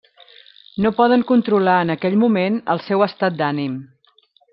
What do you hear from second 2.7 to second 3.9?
el seu estat d'ànim.